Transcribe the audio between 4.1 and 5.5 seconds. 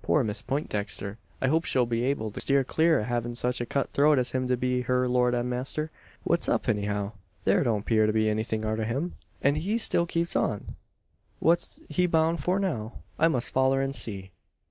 as him to be her lord an